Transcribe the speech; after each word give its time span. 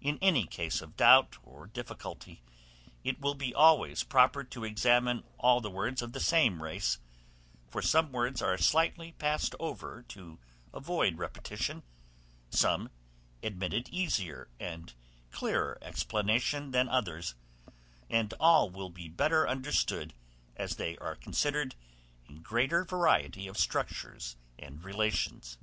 In 0.00 0.18
any 0.22 0.46
case 0.46 0.80
of 0.80 0.96
doubt 0.96 1.36
or 1.42 1.66
difficulty, 1.66 2.42
it 3.04 3.20
will 3.20 3.34
be 3.34 3.54
always 3.54 4.02
proper 4.02 4.42
to 4.42 4.64
examine 4.64 5.22
all 5.36 5.60
the 5.60 5.68
words 5.70 6.00
of 6.00 6.14
the 6.14 6.18
same 6.18 6.62
race; 6.62 6.98
for 7.68 7.82
some 7.82 8.10
words 8.10 8.40
are 8.40 8.56
slightly 8.56 9.12
passed 9.12 9.54
over 9.60 10.02
to 10.08 10.38
avoid 10.72 11.18
repetition, 11.18 11.82
some 12.48 12.88
admitted 13.42 13.90
easier 13.90 14.48
and 14.58 14.94
clearer 15.30 15.76
explanation 15.82 16.70
than 16.70 16.88
others, 16.88 17.34
and 18.08 18.32
all 18.40 18.70
will 18.70 18.88
be 18.88 19.08
better 19.08 19.46
understood, 19.46 20.14
as 20.56 20.76
they 20.76 20.96
are 20.96 21.16
considered 21.16 21.74
in 22.26 22.40
greater 22.40 22.82
variety 22.82 23.46
of 23.46 23.58
structures 23.58 24.36
and 24.58 24.84
relations. 24.84 25.58